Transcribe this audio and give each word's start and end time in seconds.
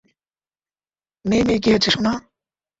মেই-মেই, 1.25 1.59
কী 1.63 1.69
হচ্ছে 1.73 1.89
সোনা? 1.95 2.13